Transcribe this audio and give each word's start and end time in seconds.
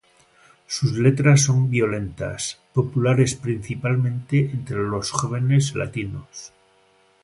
Sus 0.65 0.93
letras 0.93 1.43
son 1.43 1.69
violentas, 1.69 2.59
populares 2.73 3.35
principalmente 3.35 4.39
entre 4.51 4.77
los 4.79 5.11
jóvenes 5.11 5.75
latinos. 5.75 6.51